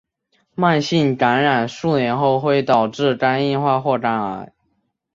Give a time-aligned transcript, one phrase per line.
[0.55, 4.51] 慢性感染数年后会导致肝硬化或肝癌。